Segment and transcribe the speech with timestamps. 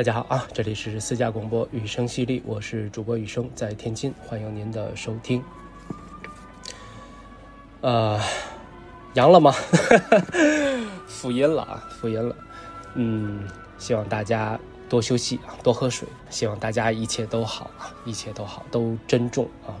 [0.00, 5.44] 大家好啊，这里是私家广播雨声犀利，我是主播雨声，在天津，欢迎您的收听。
[7.82, 8.18] 呃，
[9.12, 9.52] 阳了吗？
[11.06, 12.34] 复阴了啊，复阴了。
[12.94, 14.58] 嗯，希望大家
[14.88, 16.08] 多休息啊，多喝水。
[16.30, 19.76] 希望大家一切都好啊，一切都好，都珍重啊。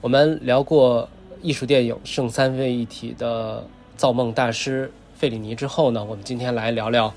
[0.00, 1.08] 我们聊过
[1.40, 3.64] 艺术电影圣三位一体的
[3.96, 7.14] 造梦大师费里尼之后呢，我们今天来聊聊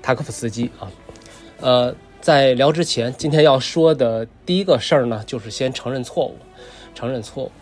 [0.00, 0.88] 塔可夫斯基啊。
[1.60, 6.36] 呃，在聊之前，今天要说的第一个事儿呢，就是先承认错误，
[6.94, 7.52] 承认错误。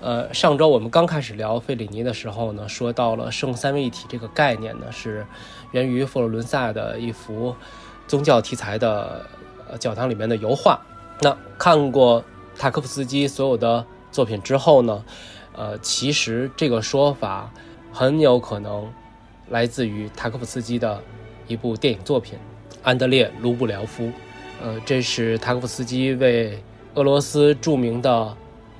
[0.00, 5.26] 呃，上周我们刚开始聊费里尼的时候呢，说到了圣三位一体这个概念呢，是
[5.72, 7.54] 源于佛罗伦萨的一幅
[8.06, 9.26] 宗教题材的
[9.70, 10.80] 呃教堂里面的油画。
[11.20, 12.24] 那看过
[12.58, 15.04] 塔科夫斯基所有的作品之后呢，
[15.54, 17.52] 呃，其实这个说法
[17.92, 18.90] 很有可能
[19.50, 20.98] 来自于塔科夫斯基的
[21.46, 22.38] 一部电影作品
[22.84, 24.04] 《安德烈·卢布廖夫》。
[24.62, 26.62] 呃，这是塔科夫斯基为
[26.94, 28.36] 俄罗斯著名的。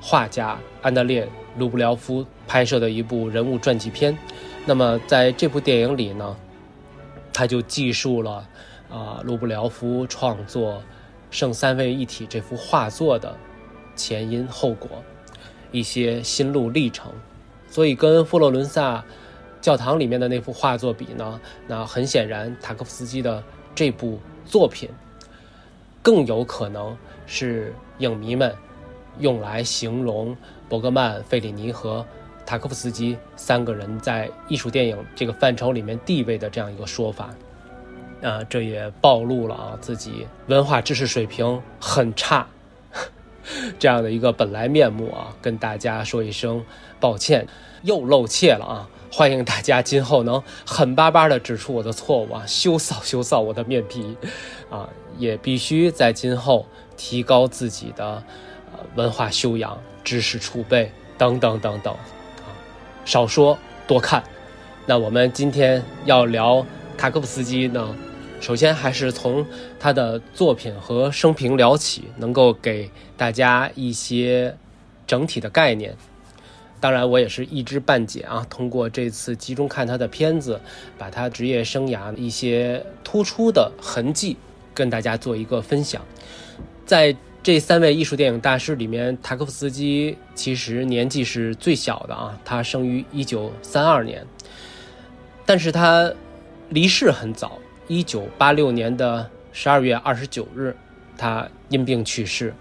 [0.06, 1.24] 画家安德烈·
[1.56, 4.14] 卢布廖夫拍摄的一部人物传记片，
[4.66, 6.36] 那么在这部电影里呢，
[7.32, 8.46] 他就记述了
[8.90, 10.74] 啊卢布廖夫创作
[11.30, 13.34] 《圣三位一体》这幅画作的
[13.96, 15.02] 前因后果，
[15.72, 17.10] 一些心路历程。
[17.66, 19.02] 所以跟佛罗伦萨
[19.62, 23.42] 教堂里面的那幅画作比呢，那很显然塔可夫斯基的
[23.74, 24.88] 这部作品
[26.02, 28.54] 更有可能是影迷们。
[29.20, 30.36] 用来形容
[30.68, 32.04] 伯格曼、费里尼和
[32.44, 37.30] 塔科夫斯基三个人在艺术电影这个范畴里面地位的这样一个说法，
[38.20, 42.44] 啊，这也暴露了啊自己文化知识水平很差
[43.78, 46.64] 这样的一个本来面目啊，跟大家说一声
[46.98, 47.46] 抱歉，
[47.82, 48.90] 又露怯了啊！
[49.16, 54.16] 欢迎大家今后能狠巴巴的指出我的错误啊，羞臊羞臊我的面皮
[54.68, 54.88] 啊，
[55.18, 56.66] 也必须在今后
[56.96, 58.20] 提高自己的。
[58.96, 62.50] 文化修养、知识储备等等等等，啊，
[63.04, 64.22] 少说多看。
[64.84, 66.66] 那我们今天要聊
[66.98, 67.96] 塔科夫斯基呢，
[68.40, 69.46] 首先还是从
[69.78, 74.56] 他的作品和生平聊起，能够给大家一些
[75.06, 75.96] 整体的概念。
[76.84, 78.46] 当然，我也是一知半解啊。
[78.50, 80.60] 通过这次集中看他的片子，
[80.98, 84.36] 把他职业生涯一些突出的痕迹
[84.74, 86.04] 跟大家做一个分享，
[86.84, 87.16] 在。
[87.42, 94.26] 这三位艺术电影大师里面，塔可夫斯基其实年纪是最小的啊，他生于一九三二年，
[95.44, 96.10] 但是他
[96.70, 100.74] 离世很早，一九八六年的十二月二十九日，
[101.18, 102.54] 他因病去世。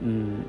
[0.00, 0.40] 嗯，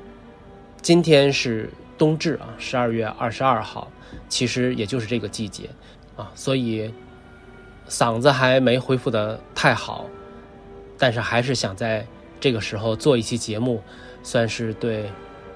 [0.80, 1.68] 今天是
[1.98, 3.90] 冬至啊，十二月二十二号，
[4.28, 5.68] 其实也就是这个季节
[6.16, 6.92] 啊，所以
[7.88, 10.06] 嗓子还没恢复的太好，
[10.98, 12.06] 但是还是想在。
[12.38, 13.82] 这个时候做一期节目，
[14.22, 15.10] 算是对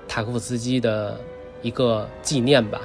[0.09, 1.21] 塔可夫斯基的
[1.61, 2.81] 一个纪念吧。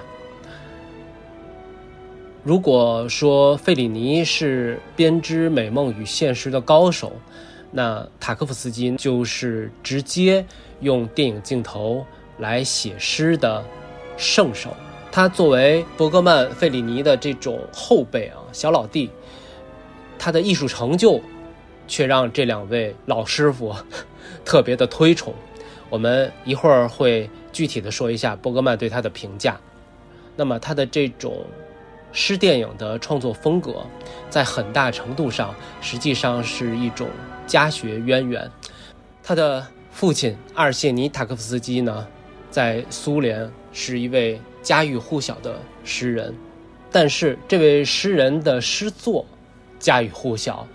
[2.43, 7.13] 如果说费里尼是编织美梦与现实的高手，
[7.71, 10.45] 那塔可夫斯基就是直接
[10.81, 12.05] 用电影镜头
[12.37, 13.63] 来写诗的
[14.17, 14.75] 圣手。
[15.11, 19.09] 他作为伯格曼、费里尼的这种后辈啊，小老弟，
[20.17, 21.21] 他的艺术成就。
[21.87, 23.71] 却让这两位老师傅
[24.43, 25.31] 特别的推崇。
[25.87, 29.55] 我们一会儿会具体的说一下伯格曼对他的评价。
[30.35, 31.45] 那么他的这种
[32.11, 33.85] 诗电影的创作风格，
[34.31, 37.07] 在很大程度上实际上是一种
[37.45, 38.49] 家学渊源。
[39.21, 42.07] 他的父亲阿尔谢尼·塔科夫斯基呢，
[42.55, 46.33] 在苏联是一位家喻户晓的诗人，
[46.89, 49.25] 但是这位诗人的诗作
[49.77, 50.65] 家喻户晓。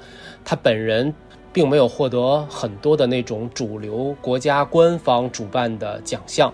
[0.45, 1.15] 他本人
[1.55, 6.53] 并没有获得很多的那种主流国家官方主办的奖项，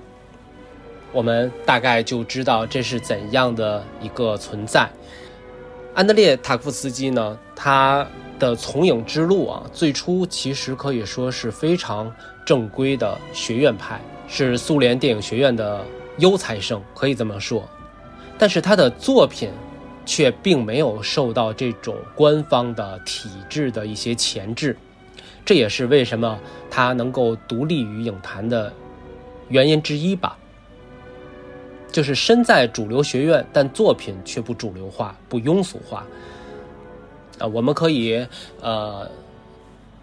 [1.11, 4.89] 我们大概就知道这是怎样的一个存在。
[5.93, 8.07] 安德烈·塔夫斯基呢，他
[8.39, 12.15] 的从影之路啊，最初其实可以说是非常
[12.45, 15.85] 正规的学院派，是苏联电影学院的
[16.19, 17.69] 优才生，可以这么说。
[18.39, 19.51] 但是他的作品。
[20.09, 24.77] 却并没有受到这种官方的体制的一些钳制，
[25.45, 26.39] 这也是为什么
[26.71, 28.73] 他能够独立于影坛的
[29.49, 30.39] 原因之一吧。
[31.91, 36.07] 就是身在主流学院，但作品却不主流化、不庸俗化。
[37.41, 38.25] 啊，我们可以
[38.61, 39.11] 呃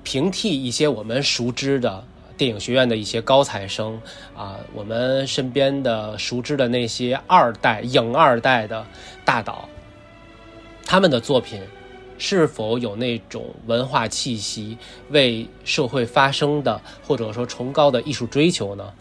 [0.03, 2.03] 平替一些我们熟知的
[2.43, 4.01] 电影学院的一些高材生
[4.35, 8.85] 啊，我们身边的熟知的那些二代影二代的
[9.23, 9.69] 大导。
[10.85, 11.61] 他们的作品
[12.17, 14.77] 是否有那种文化气息、
[15.09, 18.91] 为社会发声的，或者说崇高的艺术追求呢？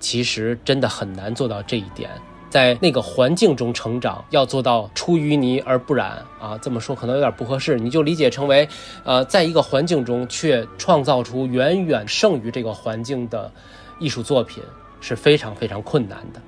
[0.00, 2.08] 其实真的很难做到这一点。
[2.50, 8.68] 在那个环境中成长，要做到出淤泥而不染啊，这么说可能有点不合适，你就理解成为，
[9.04, 13.50] 呃，在一个环境中却创造出远远胜于这个环境的
[13.98, 14.62] 艺术作品，
[15.00, 16.40] 是非常非常困难的。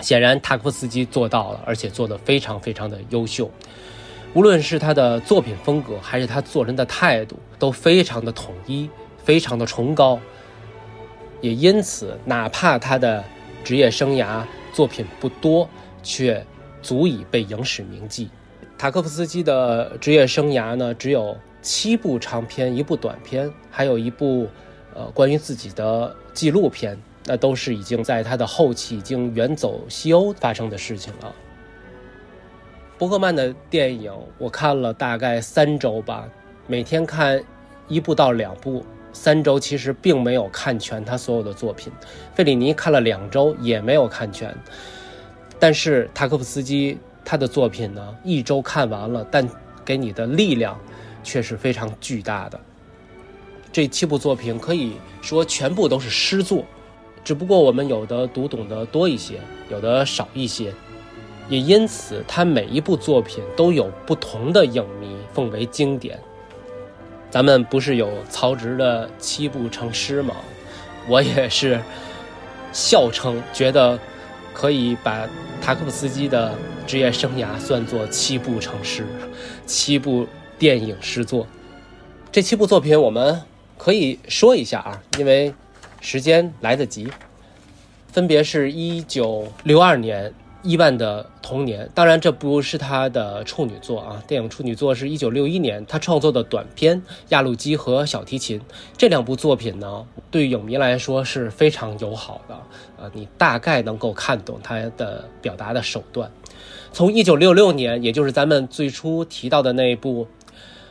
[0.00, 3.50] 显然，塔可夫斯基做到了，而且做得非常非常的优秀。
[4.32, 8.88] 无论是他的作品风格，还是他做人的态度，都非常的统一，
[9.24, 10.18] 非常的崇高。
[11.40, 13.24] 也因此，哪怕他的
[13.64, 15.68] 职业生涯，作品不多，
[16.02, 16.44] 却
[16.82, 18.30] 足以被影史铭记。
[18.78, 24.48] 塔科夫斯基的职业生涯呢，只有七部长篇，一部短篇，还有一部
[24.94, 31.34] 呃关于自己的纪录片，那都是已经在他的后期已经远走西欧发生的事情了。
[32.96, 36.28] 伯格曼的电影我看了大概三周吧，
[36.66, 37.42] 每天看
[37.88, 38.84] 一部到两部。
[39.12, 41.92] 三周其实并没有看全他所有的作品，
[42.34, 44.56] 费里尼看了两周也没有看全，
[45.58, 49.48] 但是塔可夫斯基他的作品呢，一周看完了，但
[49.84, 50.78] 给你的力量
[51.22, 52.60] 却是非常巨大的。
[53.72, 56.64] 这七部作品可以说全部都是诗作，
[57.22, 60.72] 只不过我们有的读懂得多一些，有的少一些，
[61.48, 66.18] 也因此他每一部作品都有不同的影迷奉为经典。
[67.30, 70.34] 咱们不是有曹植的七步成诗吗？
[71.08, 71.80] 我也是
[72.72, 73.98] 笑称，觉得
[74.52, 75.28] 可以把
[75.62, 76.52] 塔可夫斯基的
[76.86, 79.06] 职业生涯算作七步成诗，
[79.64, 80.26] 七部
[80.58, 81.46] 电影诗作。
[82.32, 83.40] 这七部作品我们
[83.78, 85.54] 可以说一下啊，因为
[86.00, 87.08] 时间来得及，
[88.12, 90.34] 分别是一九六二年。
[90.62, 94.22] 伊万的童年，当然这不是他的处女作啊。
[94.28, 98.60] 电影处女作是一九六一年他创作的短片《亚路基和小提琴》。
[98.96, 102.58] 这两部作品呢，对影迷来说是非常友好的，
[102.98, 106.30] 呃，你大概能够看懂他的表达的手段。
[106.92, 110.28] 从一九六六年，也就是咱们最初提到的那一部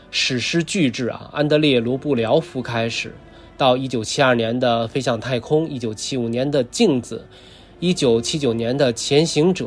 [0.10, 3.14] 史诗巨制啊，安德烈·卢布廖夫开始，
[3.56, 7.28] 到一九七二年的《飞向太空》，一九七五年的《镜子》。
[7.80, 9.66] 一九七九年的《前行者》，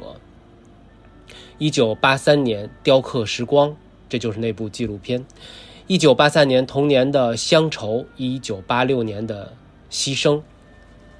[1.56, 3.70] 一九八三年《雕刻时光》，
[4.06, 5.24] 这就是那部纪录片。
[5.86, 9.54] 一九八三年同年的《乡愁》，一九八六年的
[9.94, 10.36] 《牺牲》，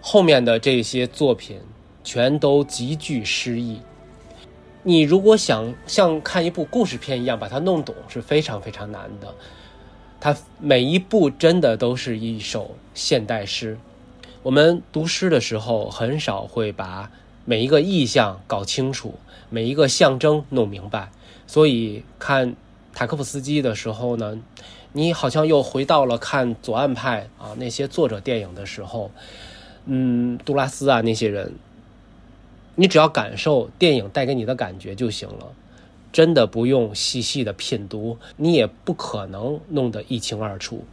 [0.03, 1.59] 后面的这些作品
[2.05, 3.81] 全都极具诗意。
[4.83, 9.35] 你如果想像看一部故事片一样把它弄懂，是非常非常难的。
[10.21, 13.79] 它每一部真的都是一首现代诗。
[14.43, 17.13] 我们读诗的时候，很少会把
[17.45, 19.15] 每一个意象搞清楚，
[19.51, 21.13] 每一个象征弄明白。
[21.47, 22.57] 所以看
[22.93, 24.41] 塔科夫斯基的时候呢，
[24.93, 29.13] 你好像又回到了看左岸派啊那些作者电影的时候，
[29.87, 31.55] 嗯，杜拉斯啊那些人，
[32.75, 35.53] 你只要感受电影带给你的感觉就行了，
[36.13, 40.85] 真的不用细细的品读，你也不可能弄得一清二楚。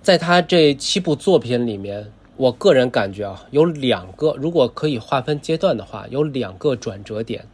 [0.00, 2.12] 在他这七部作品里面。
[2.36, 7.46] 我个人感觉啊，有两个，如果可以划分阶段的话，有两个转折点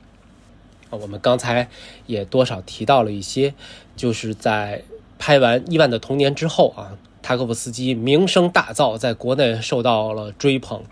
[0.91, 0.99] 啊。
[0.99, 1.69] 我们刚才
[2.07, 3.55] 也多少提到了一些，
[3.95, 4.83] 就是在
[5.19, 10.83] 拍完《伊万的童年》之后啊，塔可夫斯基名声大噪，在国内受到了追捧。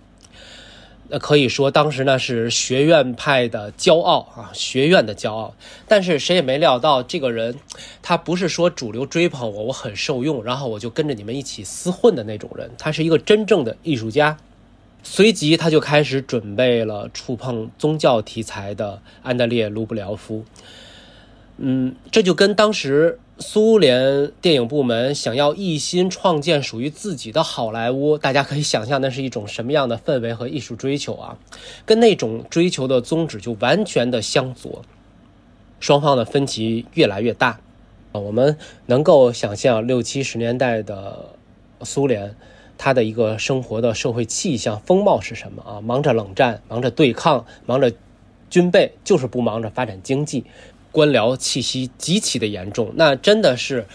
[1.10, 5.54] 那可以说，当时呢是学院派的骄傲啊，学院的骄傲。
[5.88, 7.56] 但是谁也没料到，这个人
[8.00, 12.70] 他不是说主流追捧我，我很受用，然后我就跟着你们一起厮混的那种人。
[12.78, 14.38] 他是一个真正的艺术家。
[15.02, 20.44] 随即他就开始准备了触碰宗教题材的安德烈·卢布廖夫。
[21.58, 23.18] 嗯，这就跟当时。
[23.42, 31.38] 苏联电影部门想要一心创建属于自己的好莱坞，大家可以想象那是一种什么样的氛围和艺术追求啊！
[31.86, 34.82] 跟那种追求的宗旨就完全的相左，
[35.80, 37.60] 双方的分歧越来越大
[38.12, 38.20] 啊！
[38.20, 41.30] 我们能够想象六七十年代的
[41.82, 42.36] 苏联，
[42.76, 45.80] 它的一个生活的社会气象风貌是什么啊？
[45.80, 47.90] 忙着冷战，忙着对抗，忙着
[48.50, 50.44] 军备，就是不忙着发展经济。
[50.92, 53.86] 官僚气息极其的严重，那真的是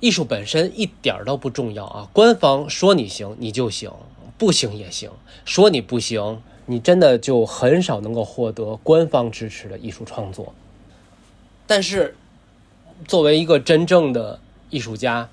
[0.00, 2.08] 艺术本身一点儿都不重要啊！
[2.12, 3.92] 官方说你行你就行，
[4.36, 5.10] 不行也行；
[5.44, 10.54] 说你不行，你真的就很少能够获得官方支持的艺术创作。
[11.66, 12.16] 但是，
[13.06, 14.40] 作为一个真正的
[14.70, 15.28] 艺术家，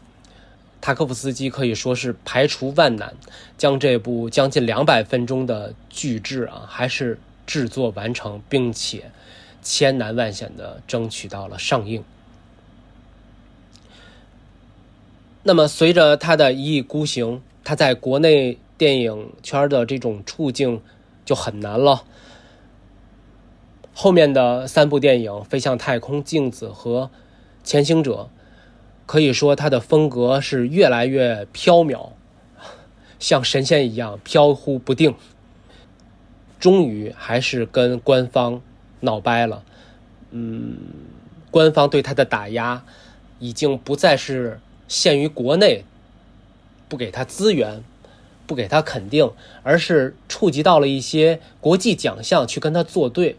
[0.80, 3.16] 塔科夫斯基可以说是排除万难，
[3.58, 9.10] 将这部将近两百分钟的巨制啊，还是制作完成，并且。
[9.62, 12.04] 千难万险的争取到了上映，
[15.44, 20.82] 那么，随着他的一意孤行，他在国内电影圈的这种处境
[21.26, 22.04] 就很难了。
[23.94, 27.06] 后面的三部电影《飞向太空》《镜子》和
[27.64, 28.30] 《潜行者》，
[29.06, 32.10] 可以说他的风格是越来越飘渺，
[33.20, 35.16] 像神仙一样飘忽不定。
[36.60, 38.62] 终于还是跟官方
[39.02, 39.64] 闹掰了，
[40.32, 40.78] 嗯，
[41.52, 42.84] 官方对他的打压
[43.40, 44.60] 已经不再是。
[44.90, 45.84] 限于国内，
[46.88, 47.84] 不给他资源，
[48.46, 49.30] 不给他肯定，
[49.62, 53.36] 而是触及到了一些国际奖项去跟他作对，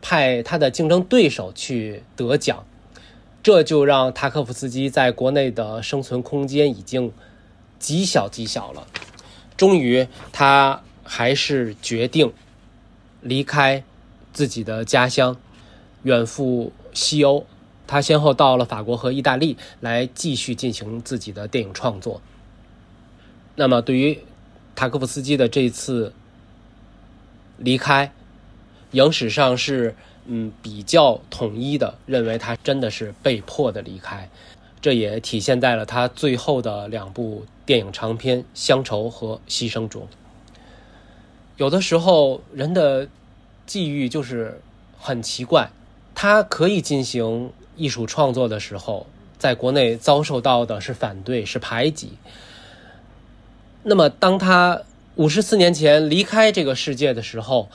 [0.00, 2.64] 派他的竞争对手去得奖，
[3.42, 7.10] 这就让塔科夫斯基在国内的生存空间已经
[7.80, 8.86] 极小极小了。
[9.56, 12.32] 终于，他还是决定
[13.20, 13.82] 离开
[14.32, 15.36] 自己的家乡，
[16.02, 17.46] 远赴西欧。
[17.86, 22.22] 他先后到了法国和意大利来继续进行自己的电影创作。
[23.54, 24.18] 那么，对于
[24.74, 26.14] 塔科夫斯基的这次
[27.58, 28.10] 离开，
[28.92, 34.30] 影史上是嗯比较统一的，认为他真的是被迫的离开。
[34.80, 40.08] 这也体现在了他最后的两部电影长片《乡愁》和《牺牲》中。
[41.58, 43.06] 有的时候，人的
[43.66, 44.60] 际遇就是
[44.98, 45.70] 很奇怪，
[46.14, 47.52] 他可以进行。
[47.74, 49.06] 艺术创作的时候，
[49.38, 52.12] 在国内遭受到的是反对，是排挤。
[53.82, 54.82] 那么，当他
[55.14, 57.70] 五十四年前离开这个世界的时候，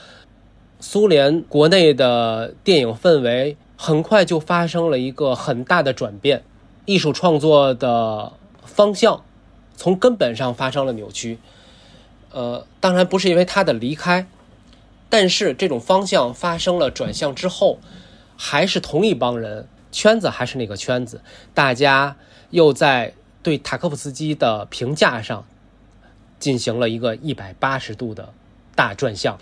[0.78, 6.44] 苏联国内的电影氛围很快就发生了一个很大的转变，
[6.86, 9.24] 艺术创作的方向
[9.76, 11.40] 从根本上发生了扭曲。
[12.30, 14.28] 呃，当然不是因为他的离开，
[15.10, 17.78] 但是这种方向发生了转向之后，
[18.36, 19.68] 还是同一帮人。
[19.90, 21.22] 圈子还是那个圈子，
[21.54, 22.14] 大家
[22.50, 25.46] 又在对塔科夫斯基的评价上
[26.38, 28.34] 进行了一个一百八十度的
[28.74, 29.38] 大转向，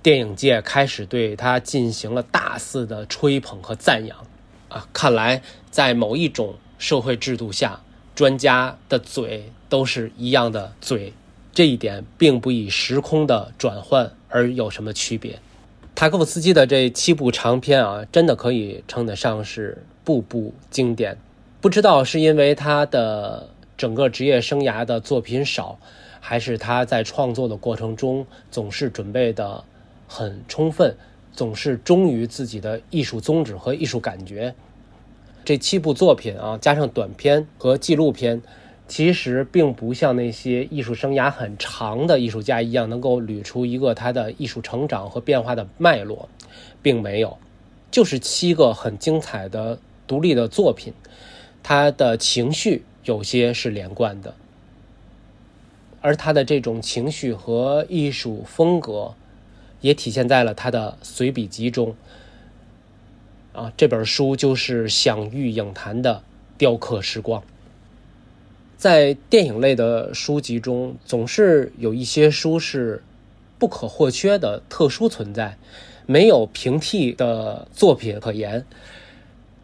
[0.00, 4.16] 电影界开始对他进行了大肆的吹捧和赞扬。
[4.68, 7.80] 啊，看来在某一种社会制度下，
[8.14, 11.12] 专家的嘴都是一样的嘴，
[11.52, 15.38] 这一点并不以时空的转换而有什么区别。
[15.94, 21.16] 塔科夫斯基的这七部长片啊，真的可以称得上是部部经典。
[21.60, 25.78] 不知道是因为他的整个职业生涯的作品少，
[26.18, 29.62] 还是他在创作的过程中总是准备的
[30.08, 30.96] 很充分，
[31.32, 34.52] 总是忠于自己的艺术宗旨和艺术感觉。
[35.44, 38.42] 这七部作品啊，加上短片和纪录片。
[38.86, 46.28] 其实并不像那些艺术生涯很长的艺术家一样，能够捋出一个他的艺术成长和变化的脉络，
[46.82, 47.38] 并没有，
[47.90, 50.92] 就是七个很精彩的独立的作品，
[51.62, 54.34] 他的情绪有些是连贯的，
[56.02, 59.14] 而他的这种情绪和艺术风格，
[59.80, 61.96] 也体现在了他的随笔集中。
[63.54, 66.16] 啊，这本书就是享誉影坛的
[66.58, 67.40] 《雕刻时光》。
[68.76, 73.02] 在电影类的书籍中，总是有一些书是
[73.58, 75.56] 不可或缺的特殊存在，
[76.04, 78.66] 没有平替的作品可言。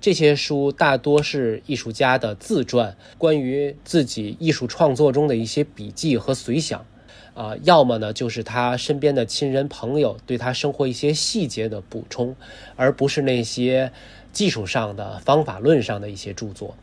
[0.00, 6.86] 这些书大多是艺术家的自传，关于自己艺术创作中的一些笔记和随想，
[7.34, 12.34] 啊，要么呢就是他身边的亲人朋友对他生活一些细节的补充，
[12.76, 13.92] 而不是那些
[14.32, 16.74] 技术上的、方法论上的一些著作。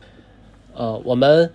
[0.74, 1.50] 呃，我们。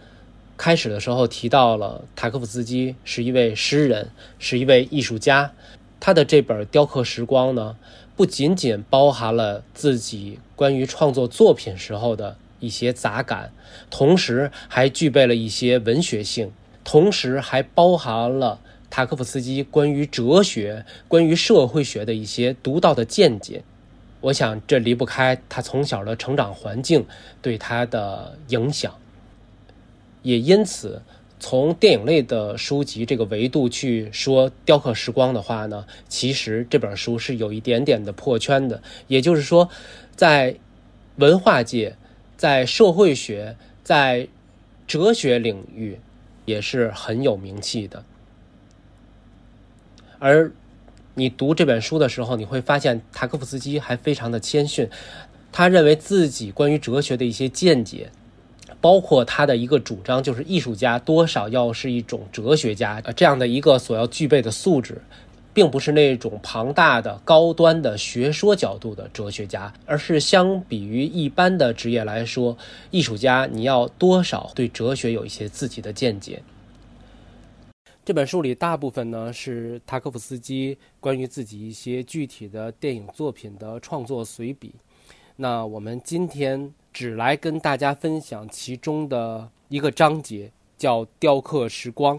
[0.55, 5.51] 开始的时候提到了塔科夫斯基是一位诗人，是一位艺术家。
[5.99, 7.75] 他的这本《雕刻时光》呢，
[8.15, 13.51] 不仅仅包含了自己关于创作作品时候的一些杂感，
[13.89, 16.51] 同时还具备了一些文学性，
[16.83, 23.63] 同时还包含了塔科夫斯基关于哲学、关于社会学的一些独到的见解。
[24.21, 27.05] 我想，这离不开他从小的成长环境
[27.41, 28.93] 对他的影响。
[30.23, 31.01] 也因此，
[31.39, 38.81] 从电影类的书籍这个维度去说《雕刻时光》的话呢，其实这本书是有一点点的破圈的。
[39.07, 39.69] 也就是说，
[40.15, 40.55] 在
[41.17, 41.95] 文化界、
[42.37, 44.27] 在社会学、在
[44.87, 45.99] 哲学领域，
[46.45, 48.03] 也是很有名气的。
[50.19, 50.51] 而
[51.15, 54.89] 你读这本书的时候，你会发现塔科夫斯基还非常的谦逊，
[55.51, 58.09] 他认为自己关于哲学的一些见解。
[58.83, 65.01] 包括他的一个主张，就是艺术家多少要是一种哲学家，呃，这样的一个所要具备的素质，
[65.53, 72.57] 并不是那种庞大的、高端的学说角度的哲学家，而是相比于一般的职业来说，
[72.91, 76.43] 艺术家你要多少对哲学有一些自己的见解。
[78.03, 84.75] 这本书里大部分呢是塔可夫斯基关于自己一些具体的电影作品的创作随笔。
[85.37, 92.17] 那我们今天只来跟大家分享其中的一个章节，叫《雕刻时光》。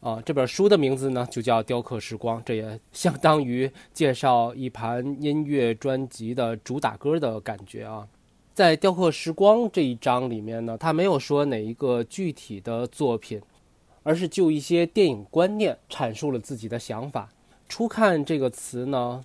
[0.00, 8.08] 啊，这本书的名字呢就叫《雕刻时光》，这也相当于介绍一盘音乐专辑的主打歌的感觉啊。
[8.54, 13.40] 在《雕刻时光》这一章里面呢，他没有说哪一个具体的作品。
[14.04, 17.28] 而是就一些电影观念阐述了自己的想法。
[17.68, 19.22] 初看这个词呢，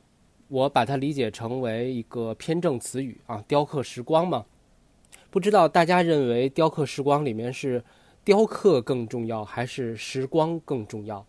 [0.50, 4.44] 我把它理解成为一个偏正词语啊，雕刻时光嘛。
[5.34, 7.84] 不知道大家认为雕刻时光里面是
[8.24, 11.26] 雕刻更重要，还是时光更重要？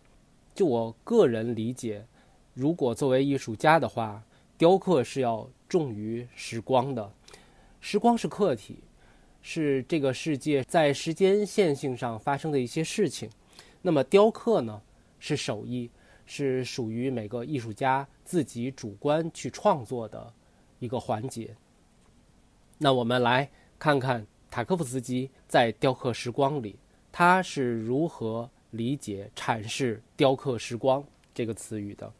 [0.53, 2.05] 就我个人理解，
[2.53, 4.23] 如果作为艺术家的话，
[4.59, 7.11] 雕刻是要重于时光的。
[7.81, 8.77] 时光是客体，
[9.41, 13.27] 是这个世界在时间线性上发生的一些事情。
[13.81, 14.83] 那么雕刻呢，
[15.17, 15.89] 是手艺，
[16.27, 20.31] 是属于每个艺术家自己主观去创作的
[20.77, 21.55] 一个环节。
[22.77, 23.49] 那我们来
[23.85, 26.75] 看看塔科夫斯基在《雕刻时光》里，
[27.11, 31.03] 他是如何理解阐释“雕刻时光”
[31.35, 32.11] 这个词语的。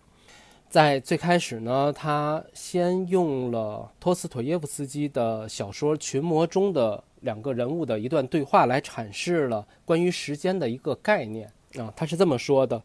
[0.70, 11.52] 在最开始呢，他先用了托斯妥耶夫斯基的小说《群魔》中的两个人物的一段对话来阐释了关于时间的一个概念。
[11.80, 12.80] 啊，他是这么说的：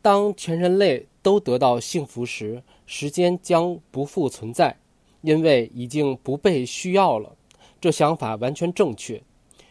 [0.00, 4.76] 当全人类都得到幸福时，时间将不复存在，
[5.22, 7.34] 因为已经不被需要了。
[7.84, 9.22] 这想法完全正确。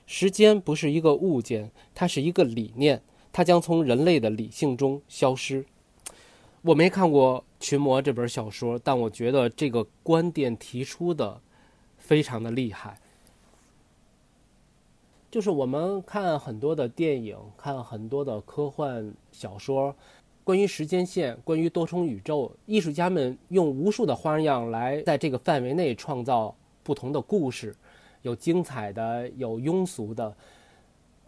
[0.06, 3.02] 时间不是一个物件，它是一个理念，
[3.32, 5.66] 它将从人类的理性中消失。
[6.62, 11.42] 我没看过《群魔》这本小说，但我觉得这个观点提出的
[11.98, 13.00] 非常的厉害。
[15.32, 19.96] 就是我们看很多的电影，看很多的科幻小说，
[20.44, 27.76] 关于时间线，关于多重宇宙，艺术家们用无数的花样来在这个范围内创造不同的故事，
[28.24, 30.36] 有精彩的，有庸俗的，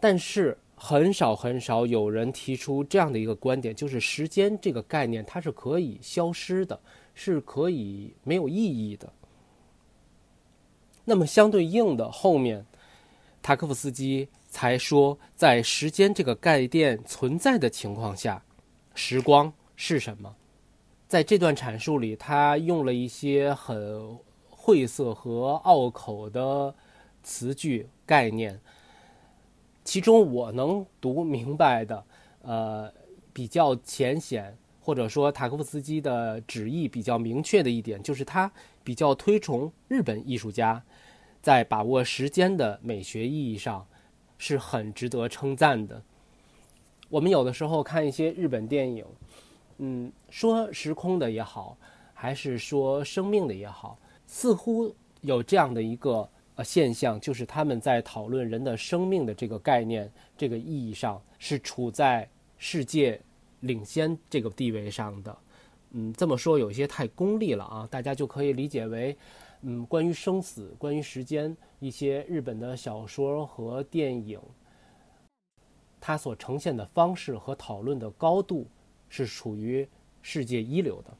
[0.00, 6.78] 但是很少很少有人提出这样的一个观点，就是时间这个概念它是可以消失的，
[7.14, 9.10] 是可以没有意义的。
[11.04, 12.66] 那么相对应的后面。
[13.42, 18.42] 塔科夫斯基才说，在时间这个概念存在的情况下，
[18.92, 20.34] 时光是什么？
[21.06, 24.18] 在这段阐述里，他用了一些很
[24.50, 26.74] 晦涩和拗口的
[27.26, 28.60] 词句概念。
[29.82, 32.04] 其中我能读明白的，
[32.42, 32.92] 呃，
[33.32, 38.50] 比较浅显，或者说塔科夫斯基的旨意比较明确的一点，就是他
[38.84, 40.80] 比较推崇日本艺术家。
[41.42, 43.84] 在把握时间的美学意义上，
[44.38, 46.00] 是很值得称赞的。
[47.08, 49.04] 我们有的时候看一些日本电影，
[49.78, 51.76] 嗯，说时空的也好，
[52.14, 63.20] 还是说生命的也好，似乎有这样的一个呃现象，就是他们在讨论人的生命的这个概念、这个意义上，是处在世界
[63.60, 65.38] 领先这个地位上的。
[65.92, 69.16] 嗯，这么说有些太功利了啊，大家就可以理解为。
[69.62, 74.38] 嗯，关于生死，关于时间，一些日本的小说和电影，
[75.98, 78.66] 它所呈现的方式和讨论的高度
[79.08, 79.88] 是处于
[80.20, 81.12] 世界一流的。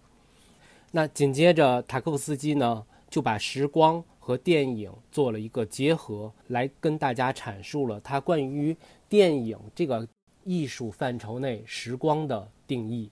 [0.93, 2.85] 那紧接着，塔科夫斯基呢
[3.17, 8.77] 就把时光和电影做了一个结合，来跟大家阐述了他关于
[9.09, 10.07] 电影这个
[10.45, 13.11] 艺术范畴内时光的定义。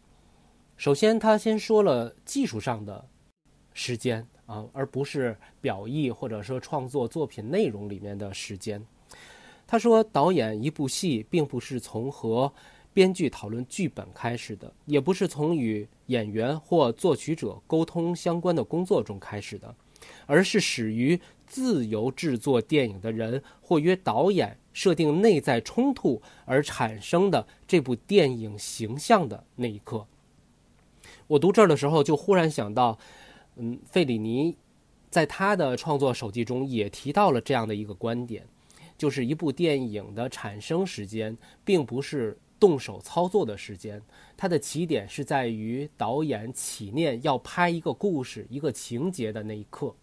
[0.76, 3.02] 首先，他先说了技术上的
[3.72, 4.26] 时间。
[4.44, 8.86] 啊，而不是表意或者说创作作品内容里面的时间。
[9.66, 12.52] 他说，导演一部戏并不是从和
[12.92, 19.74] 编剧讨论剧本开始的，也不是从与演员或作曲者沟通相关的工作中开始的，
[20.26, 30.06] 而是始于自由制作电影的人或约导演设定内在冲突而产生的这部电影形象的那一刻。
[31.26, 32.98] 我读这儿的时候，就忽然想到。
[33.56, 34.56] 嗯，费里尼
[35.10, 38.44] 在他的创作手记中也提到了这样的一个观点，
[38.98, 44.00] 就是一部电影的产生时间并不是动手操作的时间，
[44.38, 49.94] 它的起点是在于导演起念要拍一个故事、一个情节的那一刻，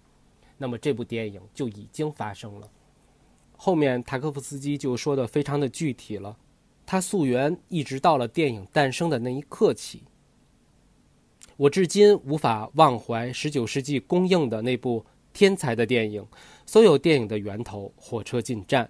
[0.59, 2.69] 那么这部电影就已经发生了。
[3.57, 6.37] 后面塔科夫斯基就说的非常的具体了，
[6.85, 10.03] 他溯源一直到了电影诞生的那一刻起。
[11.57, 16.23] 我至今无法忘怀十九世纪公映的那部天才的电影，
[16.67, 18.87] 所有电影的源头——火车进站。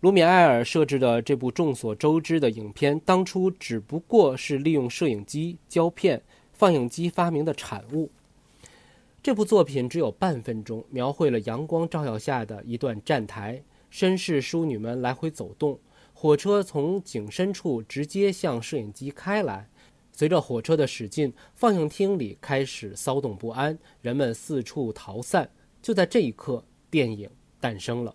[0.00, 6.22] 卢米埃尔设置的这部众所周知的影片，当初只不过是利用摄影机、胶片、
[6.54, 8.10] 放映机发明的产物。
[9.22, 15.78] 这部作品只有半分钟，描绘了阳光照耀下的一段站台，绅士淑女们来回走动，
[16.14, 19.68] 火车从景深处直接向摄影机开来。
[20.12, 25.50] 随着火车的驶进，放映厅里开始骚动不安，人们四处逃散。
[25.82, 27.28] 就在这一刻，电影
[27.60, 28.14] 诞生了。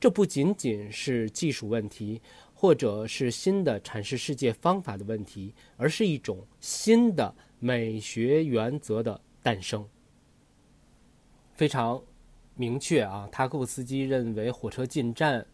[0.00, 2.22] 这不仅仅是技术问题，
[2.54, 9.86] 或者是新的阐释世界方法的问题，而是一种新的美学原则的诞生。
[11.52, 12.02] 非常
[12.54, 15.46] 明确啊，塔可夫斯基认为火车进站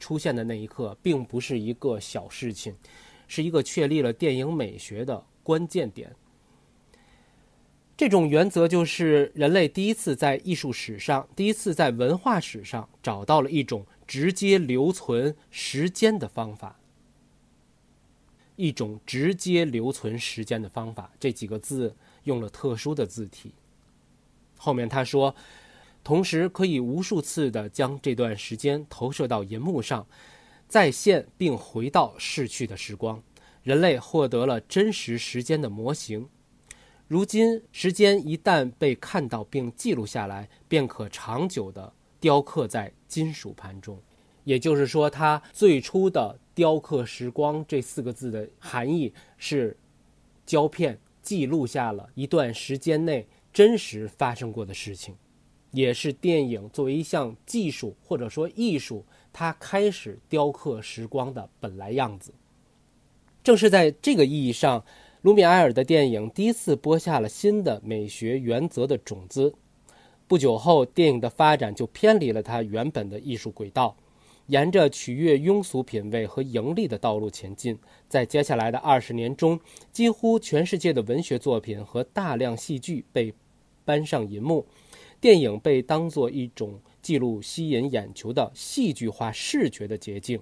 [0.00, 2.74] 出现的那一刻，并不是一个小事情，
[3.28, 6.16] 是一个确立了电影美学的关键点。
[7.96, 16.78] 这种原则就是人类第一次在艺术史上、第一次在文化史上找到了一种直接留存时间的方法。
[18.56, 23.52] 一种直接留存时间的方法，这几个字用了特殊的字体。
[24.56, 25.34] 后面他说，
[26.02, 30.06] 同时可以无数次的将这段时间投射到银幕上，
[30.68, 33.22] 再现并回到逝去的时光。
[33.62, 36.28] 人类获得了真实时间的模型。
[37.08, 43.96] 如今，时间一旦被看到并记录下来，便可长久地雕刻在金属盘中。
[44.42, 49.76] 也就是说，它最初的“雕刻时光”这四个字的含义是：
[50.44, 55.14] 胶片记录下了一段时间内真实发生过的事情，
[55.70, 62.34] 也是电影作为一项技术或者说艺术，它开始雕刻时光的本来样子。
[63.44, 64.84] 正是在这个意义上。
[65.26, 69.52] 卢米埃尔的电影第一次播下了新的美学原则的种子。
[70.28, 73.96] 不久后，电影的发展就偏离了它原本的艺术轨道，
[74.46, 77.76] 沿着取悦庸俗品味和盈利的道路前进。
[78.08, 79.58] 在接下来的二十年中，
[79.90, 83.34] 几乎全世界的文学作品和大量戏剧被
[83.84, 84.64] 搬上银幕，
[85.20, 90.38] 电影被当作一种记录吸引眼球的戏剧化视觉的捷径。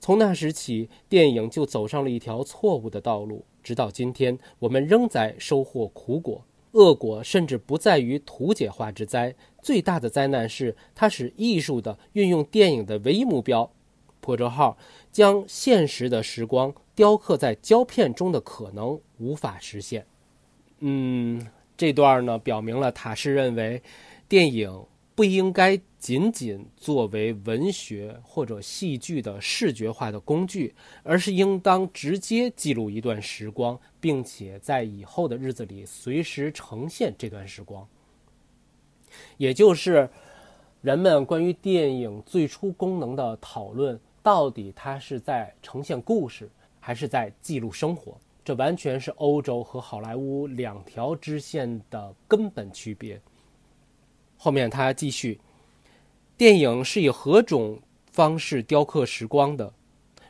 [0.00, 3.44] 从那时起，电影就走上了一条错误的道路。
[3.68, 13.70] 直到今天，我们仍在收获苦果，恶果甚至不在于图解化之灾，最大的灾难是它使艺术的运用电影的唯一目标——
[14.22, 14.78] 破折号
[15.12, 20.06] 将现实的时光雕刻在胶片中的可能无法实现。
[20.78, 23.82] 嗯，这段呢，表明了塔什认为，
[24.26, 24.82] 电影。
[25.18, 37.84] 不应该仅仅作为文学或者戏剧的视觉化的工具，而是应当直接记录一段时光，并且在以后的日子里随时呈现这段时光。
[39.38, 40.08] 也就是
[40.82, 48.16] 人们关于电影最初功能的讨论，到底它是在呈现故事，还是在记录生活？
[48.44, 53.20] 这完全是欧洲和好莱坞两条支线的根本区别。
[54.38, 55.38] 后面他继续，
[56.36, 57.80] 电影是以何种
[58.12, 59.74] 方式雕刻时光的？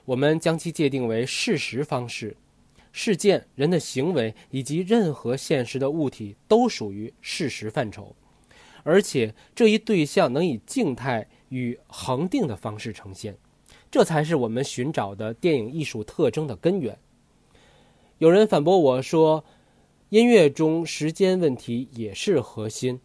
[0.06, 2.34] 我们将其界定为事实方式，
[2.90, 8.16] 事件、人的行为以及任何现实的物体都属于事实范畴，
[8.82, 13.36] 而且这一对象能以静态与恒定的方式呈现，
[13.90, 16.98] 这才是我们寻找的电影艺术特征的根源。
[18.16, 19.44] 有人反驳我说，
[20.08, 22.98] 音乐中时间问题也是核心。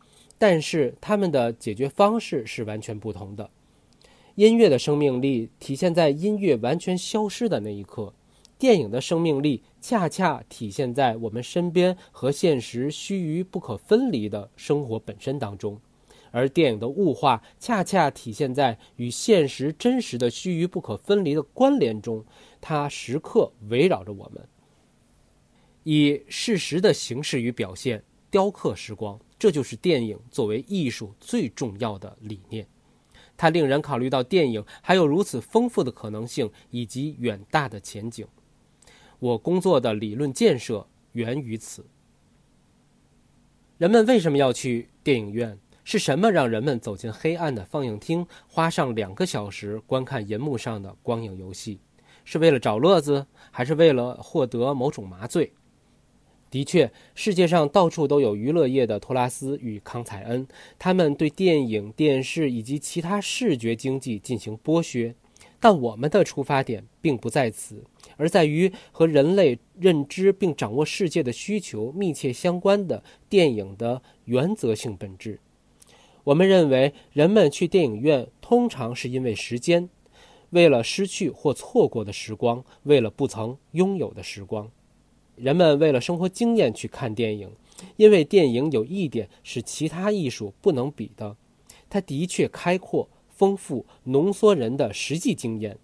[0.43, 3.49] 但是他们的解决方式是完全不同的。
[4.35, 8.13] 音乐的生命力体现在音乐完全消失的那一刻，
[8.57, 15.79] 电影的生命力恰恰体现在我们身边和现实须臾不可分离的生活本身当中，
[16.31, 22.25] 而电影的物化恰恰体现在与现实真实的须臾不可分离的关联中，
[22.59, 24.45] 它时刻围绕着我们，
[25.83, 29.19] 以事实的形式与表现雕刻时光。
[29.37, 32.65] 这就是电影作为艺术最重要的理念，
[33.37, 38.25] 它令人考虑到电影还有如此丰富的可能性以及远大的前景。
[39.19, 41.85] 我工作的理论建设源于此。
[43.77, 45.59] 人们为什么要去电影院？
[45.83, 51.79] 是什么让人们走进黑暗的放映厅，花上两个小时观看银幕上的光影游戏？
[52.23, 55.53] 是为了找乐子，还是为了获得某种麻醉？
[56.53, 65.15] 的确，世界上到处都有娱乐业的托拉斯与康采恩，他们对电影、电视以及其他视觉经济进行剥削。
[65.59, 67.83] 但我们的出发点并不在此，
[68.17, 75.39] 而在于和人类认知并掌握世界的需求密切相关的电影的原则性本质。
[76.25, 79.89] 我们认为，人们去电影院通常是因为时间，
[80.51, 84.69] 为了失去或错过的时光，为了不曾拥有的时光。
[85.35, 87.51] 人们为了生活经验去看电影，
[87.97, 91.35] 因为电影有一点是其他艺术不能比的，
[91.89, 93.09] 它的确开阔。
[93.35, 95.77] 丰富浓缩人的实际经验，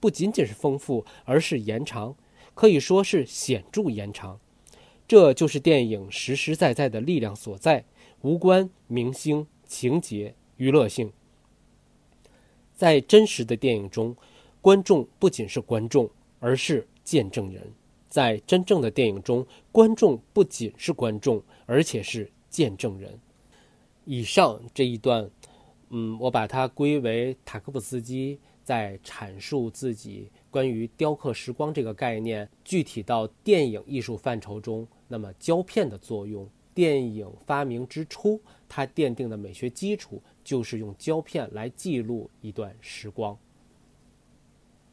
[0.00, 2.16] 不仅仅是丰富，而是延长，
[2.52, 4.40] 可以说是显著延长。
[5.06, 7.84] 这就是电影实实在在的力量所在，
[8.22, 11.12] 无关明星、情节、娱乐性。
[12.74, 14.16] 在真实的电影中，
[14.60, 17.62] 观众不仅是观众，而是见证人；
[18.16, 23.20] 在真正的电影中，观众不仅是观众，而且是见证人。
[24.06, 25.30] 以上这一段。
[25.90, 36.48] 嗯，我把它归为塔科夫斯基在阐述自己关于雕刻时光这个概念具体到电影艺术范畴中，那么胶片的作用。
[36.72, 43.38] 电影发明之初，它奠定的美学基础就是用胶片来记录一段时光。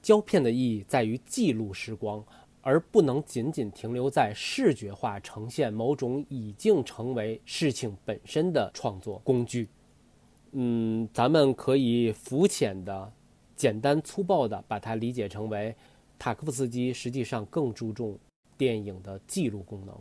[0.03, 2.21] 胶片的意义在于记录时光，
[2.63, 9.67] 而不能仅仅停留在视觉化呈现某种已经成为事情本身的创作工具。
[10.53, 13.11] 嗯，咱们可以肤浅的、
[13.55, 15.75] 简单粗暴的把它理解成为，
[16.17, 18.17] 塔科夫斯基实际上更注重
[18.57, 19.95] 电影的记录功能。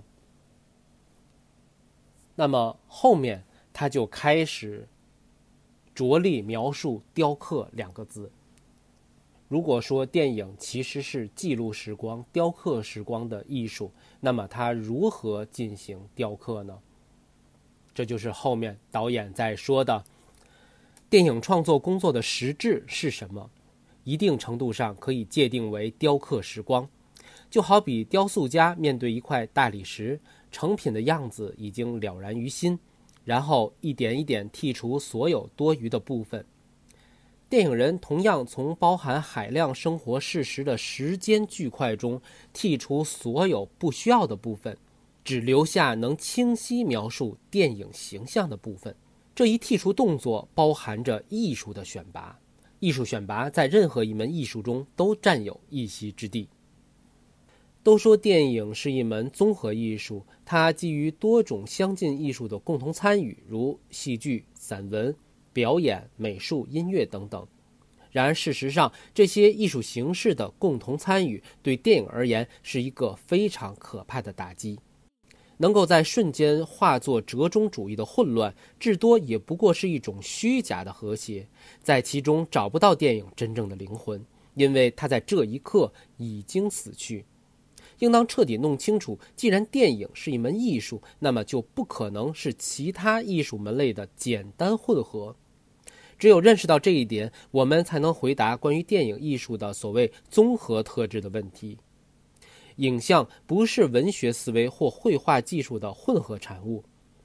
[2.36, 4.86] 那么后面他就开始
[5.94, 8.30] 着力描述“雕刻”两个字。
[9.52, 16.78] 如果说电影其实是记录时光、雕刻时光的艺术，那么它如何进行雕刻呢？
[17.92, 20.02] 这就是后面导演在说的。
[21.10, 23.50] 电影创作工作的实质是什么？
[24.04, 26.88] 一定程度上可以界定为雕刻时光，
[27.50, 30.18] 就好比雕塑家面对一块大理石，
[30.50, 32.78] 成品的样子已经了然于心，
[33.22, 36.42] 然后一点一点剔除所有多余的部分。
[37.52, 42.18] 电影人同样从包含海量生活事实的时间巨块中
[42.54, 44.74] 剔除所有不需要的部分，
[45.22, 48.96] 只留下能清晰描述电影形象的部分。
[49.34, 52.38] 这一剔除动作包含着艺术的选拔，
[52.80, 56.48] 艺术选拔在任何一门艺术中都占有一席之地。
[57.82, 65.14] 都说电影是一门综合艺术，它基于多种相近艺术的共同参与，如戏剧、散文、
[65.52, 67.46] 表演、美术、音乐等等。
[68.10, 74.78] 然而，事实上，这些艺术形式的共同参与对电影而言是一个非常可怕的打击。
[75.58, 81.46] 能够在瞬间化作折中主义的混乱，至多也不过是一种虚假的和谐，
[81.82, 87.24] 在其中找不到电影真正的灵魂，因为它在这一刻已经死去。
[88.00, 95.36] 应当彻底弄清楚，既然电影是一门艺术，那么就不可能是其他艺术门类的简单混合。
[96.22, 101.76] 只有认识到这一点，我们才能回答关于电影艺术的所谓综合特质的问题。
[102.76, 106.84] 影像不是文学思维或绘画技术的混合产物，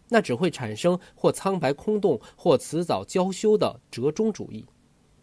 [0.09, 4.65] 那只会产生或苍白空洞或辞藻娇羞的折中主义。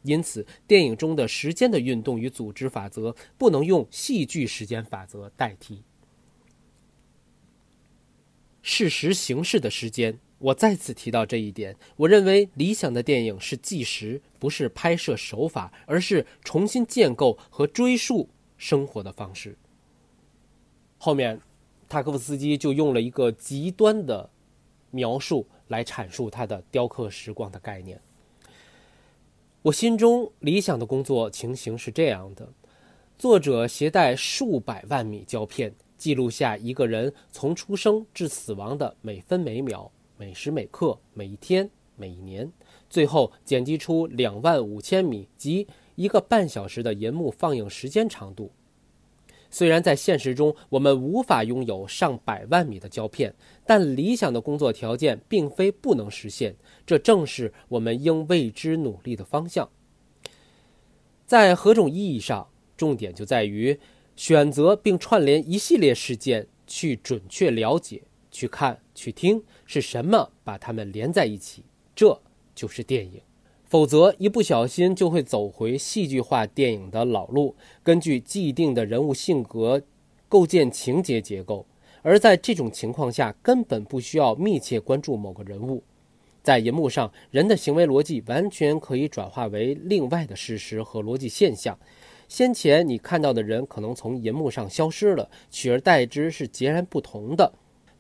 [0.03, 5.83] 因此，电影中的时间的运动与组织法则不能用戏剧时间法则代替。
[8.63, 11.75] 事实形式的时间，我再次提到这一点。
[11.97, 18.29] 我认为理想的电影是计时，不是拍摄手法，而是重新建构和追溯
[18.59, 19.57] 生活的方式。
[20.99, 21.41] 后面，
[21.89, 24.29] 塔科夫斯基就用了一个极端的
[24.91, 27.99] 描述来阐述他的雕刻时光的概念。
[29.63, 32.47] 我心中理想的工作情形是这样的：
[33.17, 42.51] 作者携带数百万米胶片，记录下一个人从出生至死亡的每分每秒、每时每刻、每一天、每一年，
[42.89, 48.53] 最后剪辑出两万五千米及一个半小时的银幕放映时间长度。
[49.51, 53.33] 虽然在现实中我们无法拥有上百万米的胶片，
[53.65, 59.69] 但理想的工作条件并非不能实现，这正是我们应为之努力的方向。
[61.25, 63.79] 在何种意义上，重点就在于
[64.17, 68.03] 选择并串联一系列事件，去准确了解、
[68.35, 71.63] 去看、去听是什么把它们连在一起，
[71.95, 72.21] 这
[72.53, 73.21] 就是电影。
[73.65, 79.81] 否则，一不小心就会走回戏剧化电影的老路，根据既定的人物性格
[80.29, 81.65] 构建情节结构。
[82.03, 85.85] 而在这种情况下，根本不需要密切关注某个人物，
[86.43, 91.79] 在银幕上，人的行为逻辑完全可以转化为另外的事实和逻辑现象。
[92.29, 97.53] 先前你看到的人可能从银幕上消失了，取而代之是截然不同的。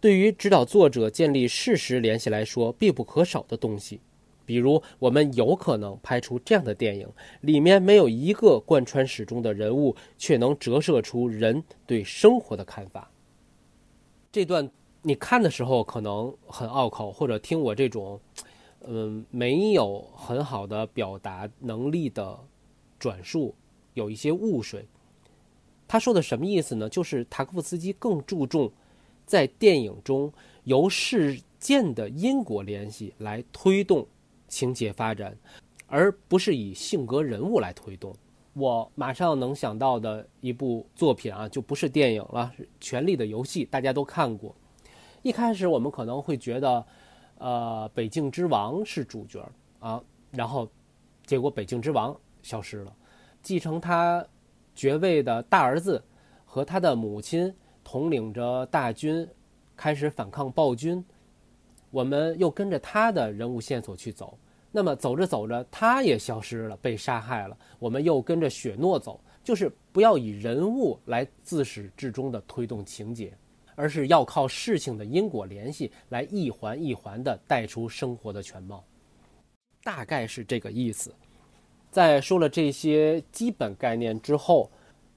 [0.04, 4.02] 对于指导作者建立事实联系来说，必不可少的东西。
[4.44, 7.08] 比如，我们有可能拍出这样的电影，
[7.40, 13.10] 里面没有一个贯穿始终的人物，却能折射出人对生活的看法。
[14.30, 14.70] 这段。
[15.00, 18.20] 你看的时候可能很拗口，或者听我这种，
[18.86, 22.38] 嗯，没有很好的表达能力的
[22.98, 23.54] 转述，
[23.94, 24.86] 有一些雾水。
[25.88, 26.90] 他说的什么意思呢？
[26.90, 28.70] 就是塔科夫斯基更注重
[29.26, 30.32] 在电影中
[30.64, 34.06] 由事件的因果联系来推动
[34.48, 35.36] 情节发展，
[35.86, 38.14] 而不是以性格人物来推动。
[38.52, 44.54] 我马上能想到的一部作品啊，就不是电影了，《权力的游戏》，大家都看过。
[45.22, 46.86] 一开始我们可能会觉得，
[47.38, 49.44] 呃，北境之王是主角
[49.80, 50.70] 啊，然后，
[51.26, 52.94] 结果北境之王消失了，
[53.42, 54.24] 继承他
[54.74, 56.04] 爵位的大儿子
[56.44, 57.52] 和他的母亲
[57.84, 59.28] 统领着大军
[59.76, 61.04] 开始反抗暴君，
[61.90, 64.36] 我们又跟着他的人物线索去走，
[64.72, 73.32] 那么走着走着他也消失了，被杀害了，我们又跟着雪诺走，就是不要以人物来自始至终的推动情节。
[73.76, 78.84] 而是要靠事情的因果联系来一环一环地带出生活的全貌，
[79.82, 81.12] 大概是这个意思。
[81.90, 84.70] 在说了这些基本概念之后，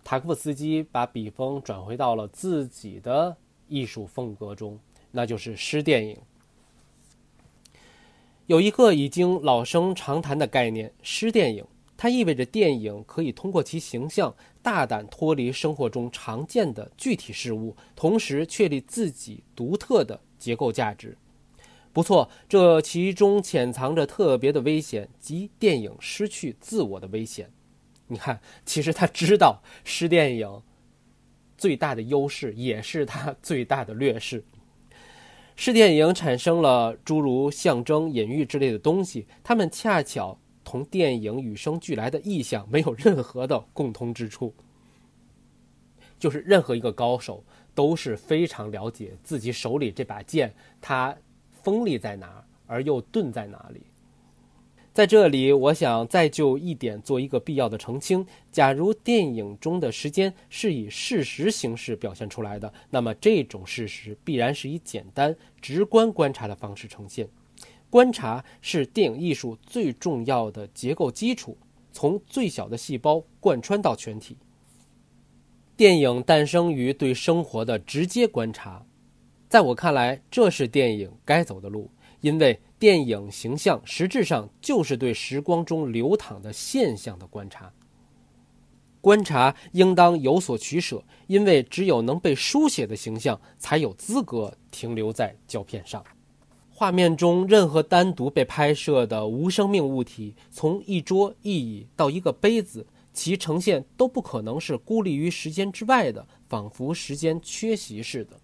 [0.09, 3.35] 塔科夫斯基把笔锋转回到了自己的
[3.67, 4.79] 艺术风格中，
[5.11, 6.17] 那就是诗电影。
[8.45, 11.65] 有一个已经老生常谈的概念——诗电影。
[11.97, 21.17] 它意味着电影可以通过其形象大胆脱离生活中常见的具体事物，同时确立自己独特的结构价值。
[21.91, 27.51] 不错，这其中潜藏着特别的危险，即电影失去自我的危险。
[28.07, 30.61] 你看，其实他知道是电影
[31.57, 34.43] 最大的优势，也是他最大的劣势。
[35.55, 40.37] 是电影产生了诸如象征、隐喻之类的东西，它们恰巧。
[40.69, 44.53] 同电影与生俱来的意象没有任何的共通之处，
[46.19, 47.41] 就是任何一个高手
[47.73, 51.15] 都是非常了解自己手里这把剑，它
[51.63, 53.86] 锋利在哪儿，而又钝在哪里。
[54.97, 67.29] 在这里，我想再就一点做一个必要的澄清：假如电影中的时间是以事实形式表现出来的，那么这种事实必然是以简单、直观观察的方式呈现。
[67.91, 71.55] 观察是电影艺术最重要的结构基础，
[71.91, 74.35] 从最小的细胞贯穿到全体。
[75.75, 78.83] 电影诞生于对生活的直接观察，
[79.47, 81.87] 在我看来，这是电影该走的路，
[82.21, 87.71] 因为电影形象实质上就是对时光中流淌的现象的观察。
[88.99, 96.03] 观察应当有所取舍，因为只有能被书写的形象，才有资格停留在胶片上。
[96.69, 108.39] 画面中任何单独被拍摄的无生命物体，从一桌一椅到一个杯子，其呈现都不可能是孤立于时间之外的，仿佛时间缺席似的。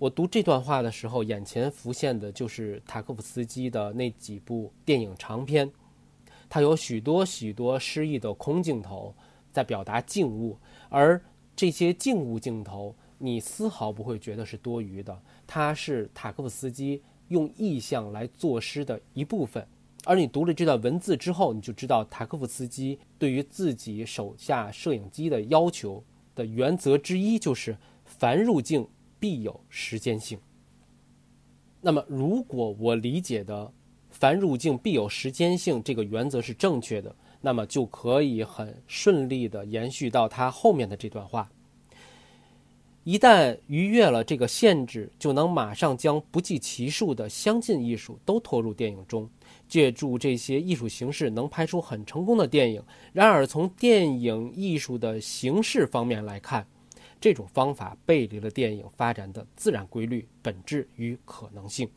[0.00, 5.70] 我读这段话的时候，眼前浮现的就是塔科夫斯基的那几部电影长片，
[6.48, 9.14] 他有许多许多诗意的空镜头，
[9.52, 10.56] 在表达静物，
[10.88, 11.22] 而
[11.54, 17.02] 这些静物镜头，你丝毫不会觉得是多余的，它是塔科夫斯基。
[17.28, 19.64] 用意象来作诗的一部分，
[20.04, 26.02] 而你读了这段文字之后，你就知道塔科夫斯基对于自己手下摄影机的要求
[26.34, 28.88] 的原则之一就是：凡入镜
[29.20, 30.36] 必有时间性。
[31.80, 33.72] 那么，如果我理解的
[34.10, 41.48] “凡入境必有时间性”这个原则是正确的，那么就可以很顺利的延续到他后面的这段话。
[43.02, 49.26] 一旦逾越了这个限制，就能马上将不计其数的相近艺术都拖入电影中，
[49.66, 52.82] 借助这些艺术形式能拍出很成功的电影。
[53.14, 56.66] 然而，从电影艺术的形式方面来看，
[57.20, 61.88] 这种方法背离了电影发展的自然规律、本质与可能性。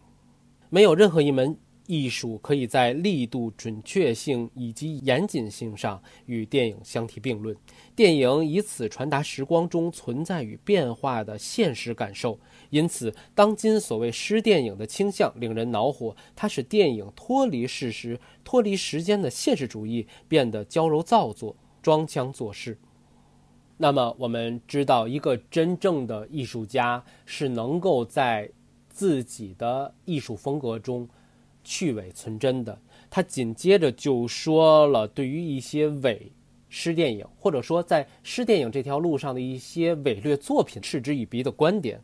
[0.70, 1.58] 没有任何一门。
[1.86, 7.54] 艺术可以在力度、准确性以及严谨性上与电影相提并论。
[7.94, 12.40] 电影以此传达时光中存在与变化的现实感受。
[12.70, 16.16] 因此，当今所谓诗电影的倾向令人恼火。
[16.38, 22.80] 它使电影脱离事实、脱离时间的现实主义，变得娇柔造作、装腔作势。
[23.84, 28.50] 那么，我们知道，一个真正的艺术家是能够在
[28.88, 31.06] 自己的艺术风格中。
[31.66, 32.78] 去伪存真的。
[33.10, 36.32] 他紧接着就说了对于一些伪
[36.70, 42.02] 诗电影，或者说在诗电影这条路上的一些伪劣作品嗤之以鼻的观点。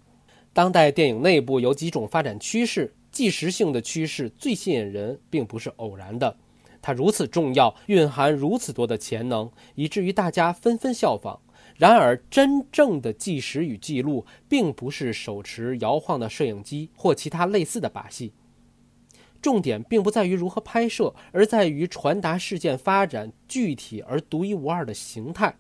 [0.52, 6.36] 当代电影内部有几种发展趋势，即时性的趋势最吸引人，并不是偶然的。
[6.82, 11.40] 它如此重要，蕴含如此多的潜能，以至于大家纷纷效仿。
[11.80, 18.34] 然而，真正的纪实与记录，并不是手持摇晃的摄影机或其他类似的把戏。
[19.42, 25.56] 重点并不在于如何拍摄，而在于传达事件发展具体而独一无二的形态。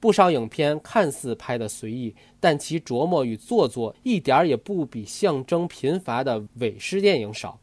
[0.00, 7.60] 不少影片看似拍得随意，但其琢磨与做作一点儿也不比象征贫乏的伪诗电影少。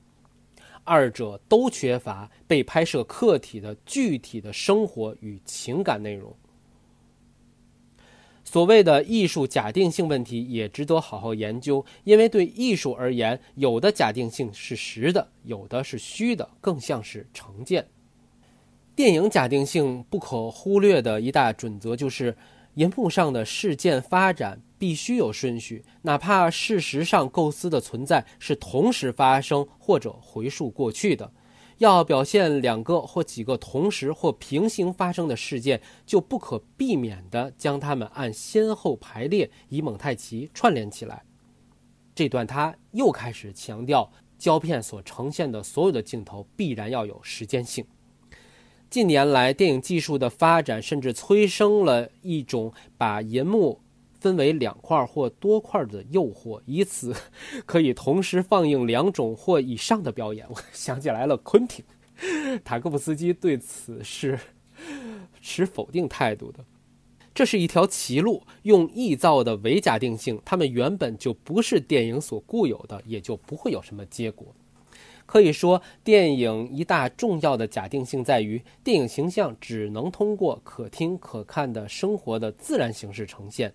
[0.83, 6.31] 二者都缺乏被拍摄客体的具体的生活与情感内容。
[8.49, 17.85] 所谓的艺术假定性问题也值得好好研究，因为对艺术而言，有的假定性是实的，有的是虚的，更像是成见。
[18.95, 22.37] 电影假定性不可忽略的一大准则就是，
[22.75, 31.29] 银幕上的事件发展必须有顺序，哪怕事实上构思的存在是同时发生或者回溯过去的。
[31.77, 41.23] 要表现两个或几个同时或平行发生的事件，就不可避免地将它们按先后排列，以蒙太奇串联起来。
[42.15, 47.85] 这段他又开始强调，胶片所呈现的所有的镜头必然要有时间性。
[48.89, 53.81] 近年来，电影技术的发展甚至催生了一种把银幕
[54.19, 57.13] 分为两块或多块的诱惑，以此
[57.65, 60.45] 可以同时放映两种或以上的表演。
[60.51, 61.83] 我想起来了，昆汀·
[62.63, 64.39] 塔科夫斯基对此是
[65.41, 66.63] 持否定态度的。
[67.33, 74.47] 这是一条歧路，用臆造的伪假定性，他们原本就不是电影所固有的，也就不会有什么结果。
[75.27, 83.71] 可以说，电影一大重要的假定性在于，电影形象只能通过可听可看的生活的自然形式呈现，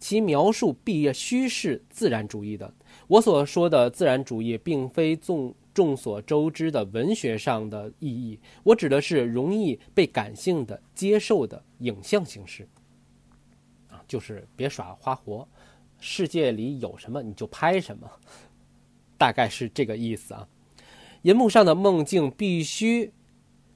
[0.00, 2.74] 其描述必须是自然主义的。
[3.06, 12.68] 我所说的自然主义，并非众众所周知的文学上的意义，我指的是容易被感性的接受的影像形式。
[13.88, 15.46] 啊，就是别耍花活，
[16.00, 18.10] 世界里有什么你就拍什么，
[19.16, 20.48] 大概是这个意思啊。
[21.26, 23.12] 银幕上的梦境必须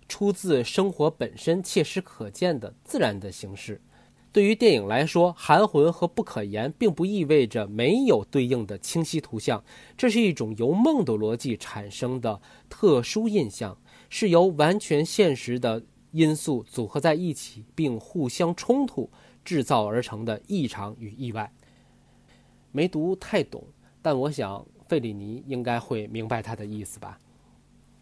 [0.07, 3.83] 出自生活本身，切实可见的自然的形式。
[4.31, 9.65] 对于电影来说，含混和不可言，并不意味着没有对应的清晰图像。
[9.97, 13.77] 这是一种由梦的逻辑产生的特殊印象，
[14.09, 15.83] 是由完全现实的
[16.13, 19.11] 因素组合在一起并互相冲突
[19.45, 21.53] 制造而成的异常与意外。
[22.71, 23.65] 没读太懂，
[24.01, 27.19] 但我想费里尼应该会明白他的意思吧。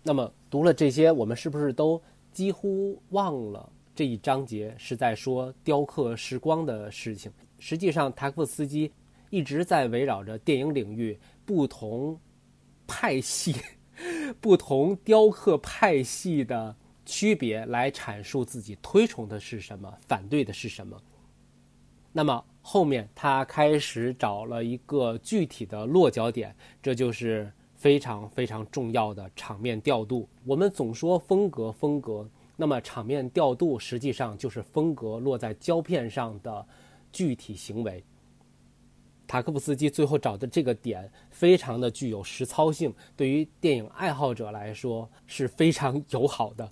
[0.03, 2.01] 那么读了这些，我们是不是都
[2.33, 7.31] 几乎忘了这一章节是在说雕刻时光的事情？
[7.59, 8.91] 实际上，塔可夫斯基
[9.29, 12.19] 一直在围绕着电影领域不同
[12.87, 13.57] 派系、
[14.41, 16.75] 不同雕刻派系的
[17.05, 20.99] 区别来阐述自己推崇的是什么，反对的是什么。
[22.13, 27.53] 那么后面他开始找了一个具体的落脚点，这就是。
[27.79, 30.29] 非常非常重要的场面调度。
[30.45, 36.67] 我们总说风格，风格，那么场面调度实际上就是风格落在胶片上的
[37.13, 38.05] 具体行为。
[39.29, 46.69] 塔科夫斯基最后找的这个点非常的具有实操性，对于电影爱好者来说是非常友好的。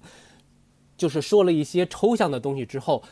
[0.96, 3.02] 就是说了一些抽象的东西之后，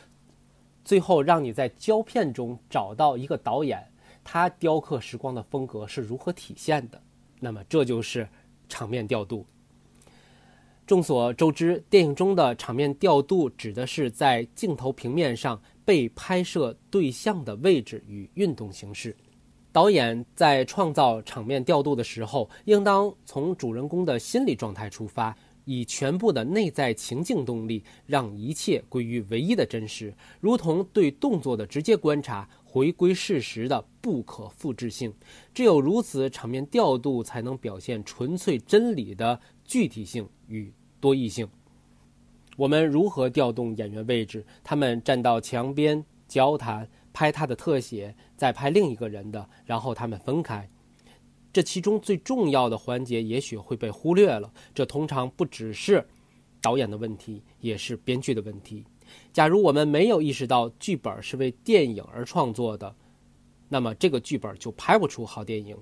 [0.83, 3.87] 最后让你在胶片中找到一个导演，
[4.23, 7.01] 他雕刻时光的风格是如何体现的。
[7.39, 8.27] 那么这就是
[8.67, 9.45] 场面调度。
[10.87, 19.15] 众所周知，电影中的场面调度指的是在镜头平面上被拍摄对象的位置与运动形式。
[19.71, 32.47] 导演在创造场面调度的时候，应当从主人公的心理状态出发，以全部的内在情境动力，让一切归于唯一的真实，如同对动作的直接观察。
[32.75, 35.13] 回归事实的不可复制性，
[35.53, 41.47] 只有如此，场面调度才能表现纯粹真理的具体性与多义性。
[42.57, 44.45] 我们如何调动演员位置？
[44.61, 50.67] 他们站到墙边交谈，拍他的特写，再拍另一个人的，然后他们分开。
[51.53, 54.51] 这其中最重要的环节也许会被忽略了。
[54.73, 56.05] 这通常不只是
[56.61, 58.83] 导演的问题，也是编剧的问题。
[59.33, 62.95] 假如我们没有意识到剧本是为电影而创作的，
[63.69, 65.77] 那么这个剧本就拍不出好电影。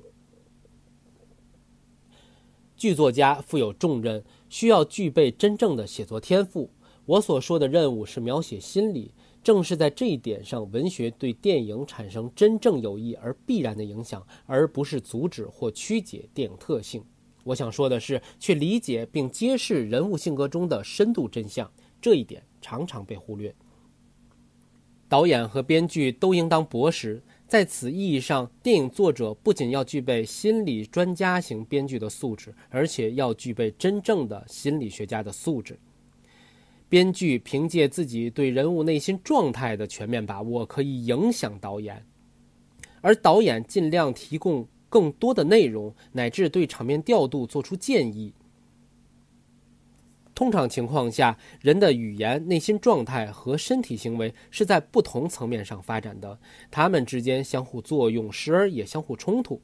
[2.76, 6.70] 剧作家负有重任，需要具备真正的写作天赋。
[7.06, 9.14] 我所说的任务是描写心理，
[9.44, 17.04] 正是在这一点上，文学对电影产生真正有益而必然的影响，而不是阻止或曲解电影特性。
[17.44, 21.70] 我想说的是，去理解并揭示人物性格中的深度真相，
[22.02, 23.54] 这一点常常被忽略。
[25.08, 27.22] 导演和编剧都应当博识。
[27.48, 35.78] 在此意义上，电影作者不仅要具备心理专家型编剧的素质，而且要具备真正的心理学家的素质。
[36.90, 42.04] 编剧凭借自己对人物内心状态的全面把握，可以影响导演，
[43.02, 48.34] 而导演尽量提供更多的内容，乃至对场面调度做出建议。
[50.36, 56.40] 通常情况下，人的语言、内心状态和身体行为是在不同层面上发展的，
[56.72, 59.62] 它们之间相互作用，时而也相互冲突。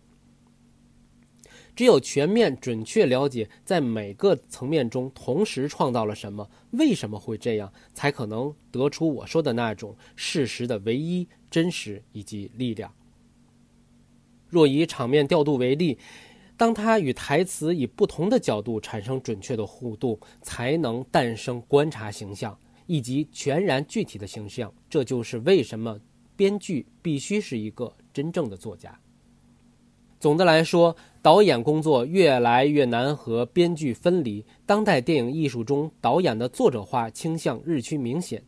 [1.75, 12.93] 只有全面准确了解在每个层面中同时创造了什么，为什么会这样，才可能得出我说的那种事实的唯一、真实以及力量。
[14.49, 15.97] 若以场面调度为例。
[16.59, 24.69] 当他与台词以不同的角度产生准确的互动，才能诞生观察形象以及全然具体的形象。
[24.89, 25.97] 这就是为什么
[26.35, 28.99] 编剧必须是一个真正的作家。
[30.19, 34.45] 总的来说，导演工作越来越难和编剧分离。
[34.65, 38.43] 当代电影艺术中，导演的作者化倾向日趋明显。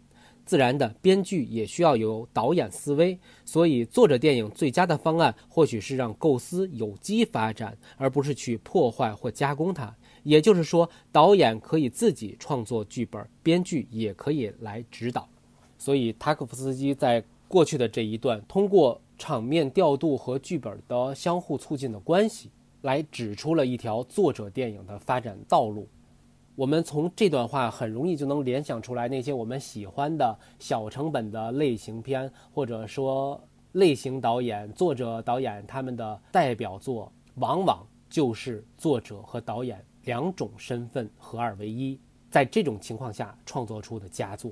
[0.52, 9.96] 自然的，编剧也需要有导演思维，所以作者电影最佳的方案或许是让构思有机发展，而不是去破坏或加工它。
[10.24, 15.26] 也就是说，导演可以自己创作剧本，编剧也可以来指导。
[15.78, 22.50] 所以，塔可夫斯基在过去的这一段，通过场面调度和剧本的相互促进的关系，
[22.82, 25.88] 来指出了一条作者电影的发展道路。
[26.56, 33.42] 我们从这段话很容易就能联想出来，那些我们喜欢的小成本的类型片，或者说
[33.72, 41.98] 类型导演、作者导演他们的代表作，往往就是作者和导演两种身份合二为一，
[42.30, 44.52] 在这种情况下创作出的佳作。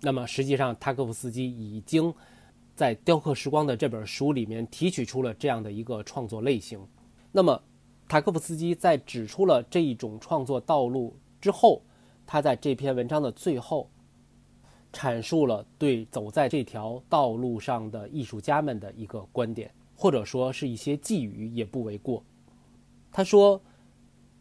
[0.00, 2.12] 那么，实际上塔可夫斯基已经
[2.74, 6.80] 在《雕刻时光》的这本书里面提取出了这样的一个创作类型。
[7.30, 7.62] 那么，
[8.08, 11.14] 塔可夫斯基在指出了这一种创作道路。
[11.46, 11.80] 之后，
[12.26, 13.88] 他在这篇文章的最后，
[14.92, 22.20] 阐述了对走在这条道路上的艺术家们的一个观点，或者说是一些寄语，也不为过。
[23.12, 23.62] 他说：“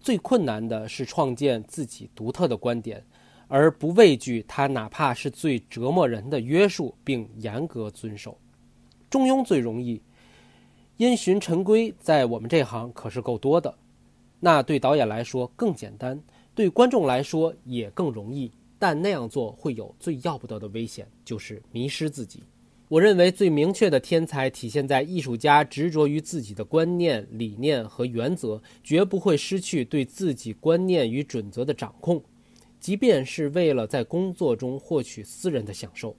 [0.02, 3.06] 最困难的是创建自己独特的观点，
[3.48, 8.36] 而不畏惧他哪怕是最折磨人的约束，并严格遵守。
[9.12, 10.02] 中庸最容易，
[10.98, 13.78] 因循陈规，在我们这行可是够多的。
[14.40, 16.20] 那对导演来说更简单。”
[16.56, 18.50] 对观众来说也更容易，
[18.80, 22.40] 但那样做会有最要不得的危险，就是迷失自己。
[22.88, 32.24] 我认为最明确的天才体现在艺术家执着于自己的观念、理念和原则，绝不会失去对自己观念与准则的掌控，
[32.80, 36.16] 即便是为了在工作中获取私人的享受。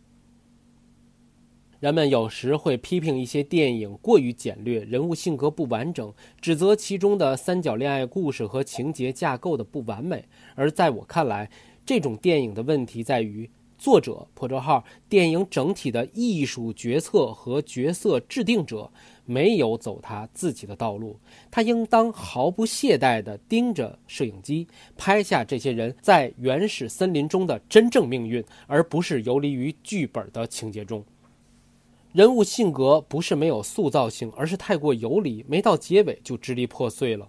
[1.81, 10.25] 人们有时会批评一些电影过于简略，人物性格不完整，指责其中的三角恋爱故事和情节架构的不完美。
[10.55, 11.51] 而在我看来，
[11.85, 18.91] 这种电影的问题在于作者（破折号）电影整体的艺术决策和角色制定者
[19.27, 21.21] 没有走他自己的道路。
[21.51, 24.67] 他应当毫不懈怠地盯着摄影机，
[24.97, 31.05] 拍下这些人在原始森林中的真正命运，而不是游离于剧本的情节中。
[32.17, 37.29] 人物性格不是没有塑造性，而是太过游离，没到结尾就支离破碎了。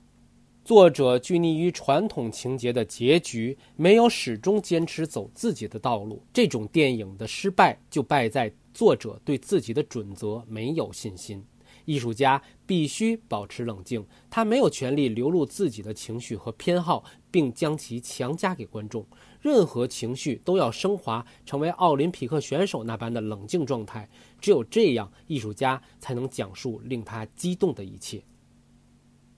[0.64, 6.24] 作者拘泥于传统情节的结局，没有始终坚持走自己的道路。
[6.32, 11.44] 这种电影的失败就败在作者对自己的准则没有信心。
[11.84, 19.06] 艺术家必须保持冷静，他没有权利流露自己的情绪和偏好，并将其强加给观众。
[19.42, 24.10] 任何情绪都要升华，成为奥林匹克选手那般的冷静状态。
[24.40, 28.22] 只有这样，艺术家才能讲述令他激动的一切。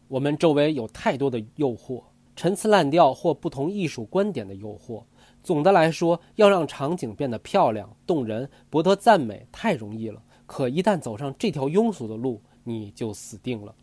[0.08, 2.04] 我们周围有太多的诱惑，
[2.36, 5.04] 陈词滥调或不同艺术观点的诱惑。
[5.44, 10.22] 总的来说，要让场景变得漂亮、动人、博得赞美，太容易了。
[10.46, 13.74] 可一旦走上这条庸俗的路，你就死定了。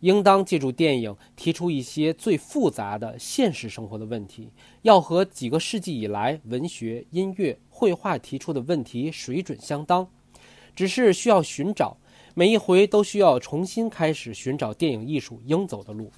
[0.00, 4.50] 应当借助电影提出一些最复杂的现实生活的问题，
[4.82, 10.08] 要和几个世纪以来文学、音乐、绘画提出的问题水准相当。
[10.74, 11.98] 只是需要寻找，
[12.34, 16.10] 每一回都需要重新开始寻找电影艺术应走的路。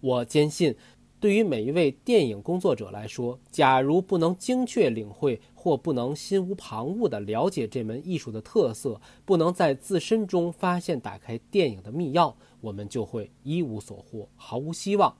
[0.00, 0.74] 我坚信。
[1.20, 15.16] 对于每一位电影工作者来说，假如不能精确领会或不能心无旁骛地了解这门艺术的特色，不能在自身中发现打开电影的密钥，我们就会一无所获，毫无希望。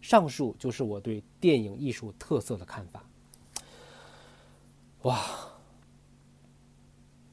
[0.00, 3.04] 上述就是我对电影艺术特色的看法。
[5.02, 5.20] 哇，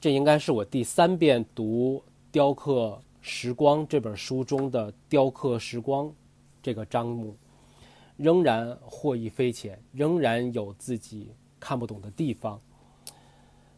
[0.02, 2.02] 这应该是我第三遍读
[2.32, 6.12] 《雕刻时光》这本书中的“雕刻时光”
[6.64, 7.36] 这个章目。
[8.18, 12.60] 仍然获益匪浅，仍然有自己看不懂的地方，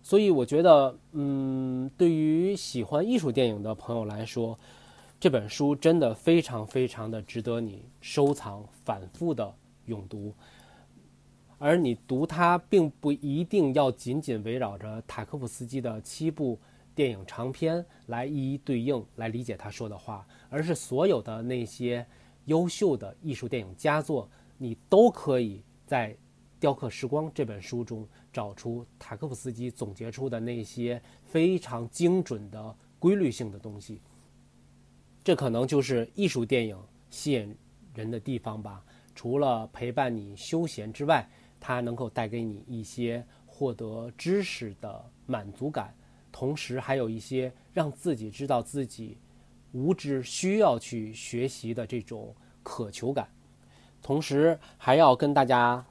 [0.01, 4.57] 所以我觉得，嗯，对于喜欢艺术电影的朋友来说，
[5.19, 9.53] 这本书真的非常非常的值得你收藏、反复的
[9.85, 10.33] 永读。
[11.62, 16.59] 而你读它，并不一定要仅仅围绕着塔科夫斯基的七部
[16.95, 22.05] 电影长篇来一一对应来理解他说的话，而是所有的那些。
[22.45, 26.12] 优秀的艺术电影佳作，你都可以在
[26.59, 34.01] 《雕刻时光》这本书中找出塔科夫斯基总结出的那些非常精准的规律性的东西。
[35.24, 36.76] 这可能就是艺术电影
[37.12, 37.55] 吸引
[37.93, 38.84] 人的地方吧。
[39.14, 41.30] 除了陪伴你休闲之外，
[41.62, 45.95] 它能够带给你一些获得知识的满足感，
[46.30, 49.18] 同时还有一些让自己知道自己。
[49.74, 53.30] 无知需要去学习的这种渴求感，
[54.01, 55.82] 同时还要跟大家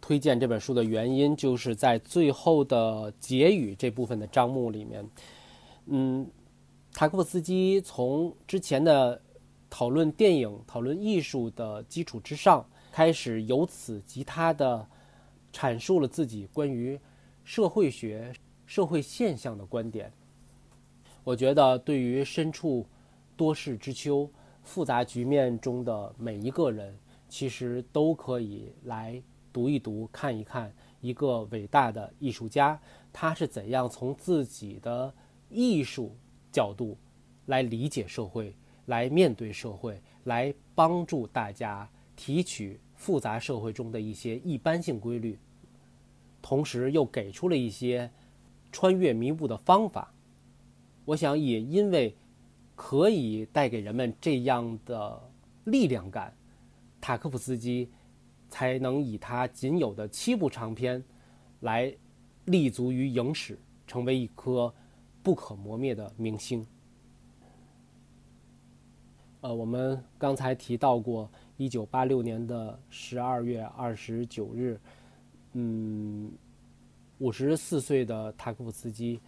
[0.00, 5.08] 推荐这本书的原因，就是在最后的结语这部分的章目里面，
[5.86, 6.28] 嗯，
[6.92, 9.22] 塔科夫斯基从之前的
[9.70, 14.84] 讨论电影、讨论艺术的基础之上，开始由此及他的
[15.52, 16.98] 阐述了自己关于
[17.44, 18.32] 社会学、
[18.66, 20.12] 社会现象的观点。
[21.24, 22.86] 我觉得对于身处
[23.36, 24.30] 多事之秋，
[24.62, 26.96] 复杂局面中的每一个人，
[27.28, 29.22] 其实都可以来
[29.52, 32.80] 读一读、看一看一个伟大的艺术家，
[33.12, 35.12] 他是怎样从自己的
[35.48, 36.16] 艺术
[36.52, 36.96] 角度
[37.46, 38.54] 来理解社会、
[38.86, 45.38] 来面对社会、来帮助大家提取复杂社会中的一些一般性规律，
[46.40, 48.10] 同时又给出了一些
[48.70, 50.12] 穿越迷雾的方法。
[51.06, 52.14] 我想也因为。
[52.82, 55.30] 可以带给人们这样的
[55.64, 56.34] 力量感，
[56.98, 57.90] 塔科夫斯基
[58.48, 61.04] 才能以他仅有的七部长篇
[61.60, 61.94] 来
[62.46, 64.72] 立足于影史，成为一颗
[65.22, 66.66] 不可磨灭的明星。
[69.42, 71.30] 呃，我们刚才提到过，
[71.60, 74.80] 一九八六年的十二月二十九日，
[75.52, 76.32] 嗯，
[77.18, 79.20] 五十四岁的塔科夫斯基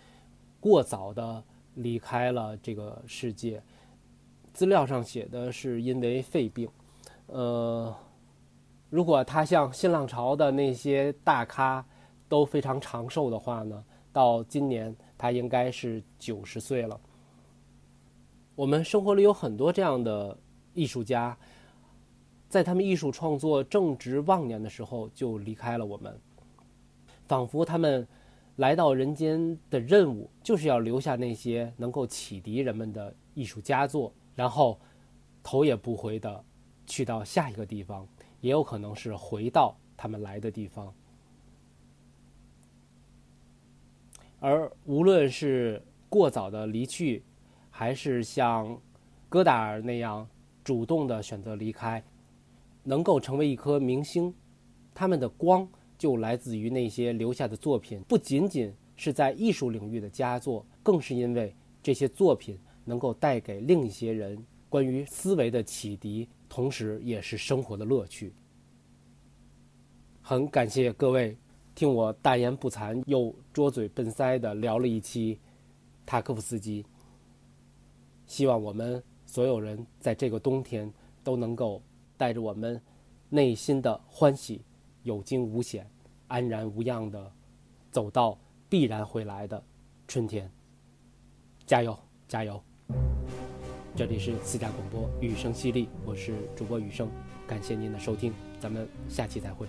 [0.58, 1.44] 过早的。
[1.74, 3.62] 离开了这个世界，
[4.52, 6.68] 资料上写的是因为肺病。
[7.28, 7.96] 呃，
[8.90, 11.82] 如果他像新浪潮的那些大咖
[12.28, 17.00] 都非常长寿的话呢，到今年他应该是九十岁了。
[18.54, 20.36] 我们生活里有很多这样的
[20.74, 21.34] 艺术家，
[22.52, 26.20] 在他们艺术创作正值旺年的时候就离开了我们，
[27.26, 28.06] 仿佛他们。
[28.56, 34.78] 来到人间的任务，就是要留下那些能够启迪人们的艺术佳作，然后
[35.42, 36.44] 头也不回的
[36.86, 38.06] 去到下一个地方，
[38.42, 40.92] 也有可能是回到他们来的地方。
[44.38, 47.24] 而无论是过早的离去，
[47.70, 48.78] 还是像
[49.30, 50.28] 戈达尔那样
[50.62, 52.04] 主动的选择离开，
[52.84, 54.34] 能够成为一颗明星，
[54.94, 55.68] 他们的光。
[55.98, 68.34] 就来自于那些留下的作品，不仅仅是在艺术领域的佳作，更是因为这些作品能够带给另一些人关于思维的启迪，同时也是生活的乐趣。
[70.20, 71.36] 很感谢各位
[71.72, 75.38] 听我大言不惭又拙嘴笨腮的聊了一期
[76.04, 76.84] 塔科夫斯基。
[78.26, 81.80] 希望我们所有人在这个冬天都能够
[82.22, 82.80] 带着我们
[83.30, 84.64] 内心的欢喜。
[85.02, 85.90] 有惊无险，
[86.28, 87.32] 安然无恙的
[87.90, 89.60] 走到必然会来的
[90.06, 90.48] 春天。
[91.66, 91.98] 加油，
[92.28, 92.62] 加油！
[93.96, 97.10] 这里是私家广播，雨声犀利，我是主播雨声，
[97.44, 99.66] 感谢您的收听，咱们下期再会。